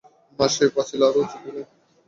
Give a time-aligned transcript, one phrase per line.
[0.39, 1.65] মা সেই পাঁচিল আরও উঁচু করলেন।